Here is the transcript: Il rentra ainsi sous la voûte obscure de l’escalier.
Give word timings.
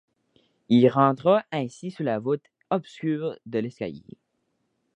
Il 0.69 0.89
rentra 0.89 1.43
ainsi 1.51 1.91
sous 1.91 2.01
la 2.01 2.17
voûte 2.17 2.49
obscure 2.71 3.37
de 3.45 3.59
l’escalier. 3.59 4.17